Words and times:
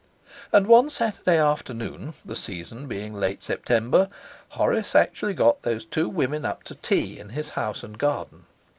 And 0.51 0.65
one 0.65 0.89
Saturday 0.89 1.37
afternoon, 1.37 2.15
the 2.25 2.35
season 2.35 2.87
being 2.87 3.13
late 3.13 3.43
September, 3.43 4.09
Horace 4.49 4.95
actually 4.95 5.35
got 5.35 5.61
those 5.61 5.85
two 5.85 6.09
women 6.09 6.43
up 6.43 6.63
to 6.63 6.73
tea 6.73 7.19
in 7.19 7.29
his 7.29 7.49
house 7.49 7.83
and 7.83 7.99
garden. 7.99 8.47